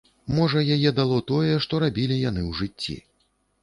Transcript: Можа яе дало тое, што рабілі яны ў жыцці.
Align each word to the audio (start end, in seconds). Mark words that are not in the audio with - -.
Можа 0.37 0.63
яе 0.77 0.93
дало 1.01 1.21
тое, 1.33 1.53
што 1.69 1.85
рабілі 1.87 2.21
яны 2.29 2.41
ў 2.49 2.61
жыцці. 2.61 3.03